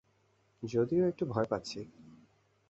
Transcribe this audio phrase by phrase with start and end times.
[0.63, 1.79] যদিও একটু ভয় পাচ্ছি।